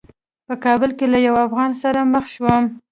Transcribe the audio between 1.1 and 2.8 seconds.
له یوه افغان سره مخ شوم.